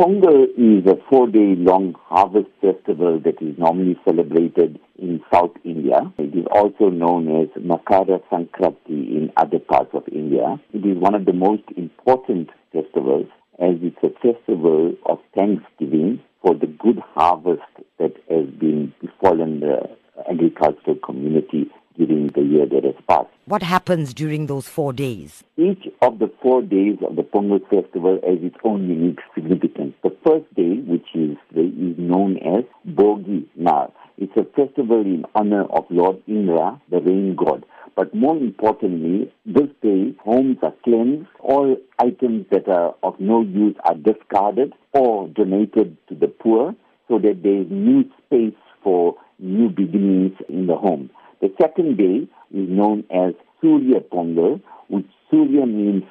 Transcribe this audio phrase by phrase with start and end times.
[0.00, 6.10] Pongal is a four-day-long harvest festival that is normally celebrated in South India.
[6.16, 10.58] It is also known as Makara Sankranti in other parts of India.
[10.72, 13.26] It is one of the most important festivals
[13.58, 17.60] as it's a festival of thanksgiving for the good harvest
[17.98, 19.82] that has been befallen the
[20.30, 23.28] agricultural community during the year that has passed.
[23.46, 25.42] What happens during those four days?
[25.56, 29.94] Each of the four days of the Pongal festival has its own unique significance.
[30.02, 35.64] The first day, which is, is known as Bogi Nar, it's a festival in honor
[35.64, 37.64] of Lord Indra, the rain god.
[37.96, 43.76] But more importantly, this day, homes are cleansed, all items that are of no use
[43.84, 46.74] are discarded or donated to the poor
[47.08, 51.10] so that there is new space for new beginnings in the home.
[51.60, 56.04] Second day is known as Surya Pongal, which Surya means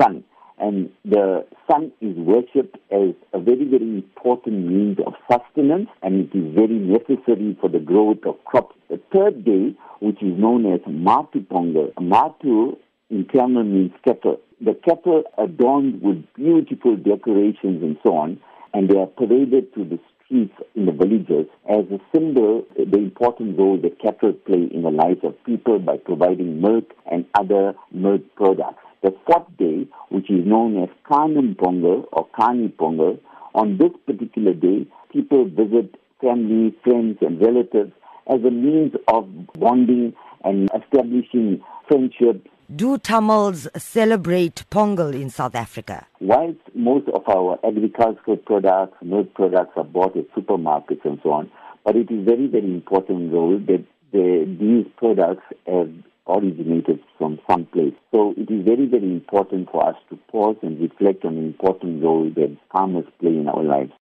[0.00, 0.24] sun.
[0.58, 6.36] And the sun is worshipped as a very, very important means of sustenance and it
[6.36, 8.74] is very necessary for the growth of crops.
[8.88, 12.76] The third day, which is known as Matu Pongal, Matu
[13.10, 14.40] in Tamil means kettle.
[14.60, 18.40] The kettle adorned with beautiful decorations and so on,
[18.72, 23.58] and they are paraded to the streets in the villages as a symbol the important
[23.58, 28.22] role that cattle play in the lives of people by providing milk and other milk
[28.34, 28.82] products.
[29.02, 33.18] The fourth day, which is known as Kanum Pongal or Kani Pongal,
[33.54, 37.92] on this particular day, people visit family, friends, and relatives
[38.28, 40.12] as a means of bonding
[40.44, 42.46] and establishing friendship.
[42.74, 46.06] do Tamils celebrate Pongal in South Africa?
[46.20, 51.50] Whilst most of our agricultural products, milk products are bought at supermarkets and so on,
[51.84, 55.90] but it is very, very important role that the, these products have
[56.28, 57.94] originated from some place.
[58.10, 62.02] So it is very, very important for us to pause and reflect on the important
[62.02, 63.92] role that farmers play in our lives.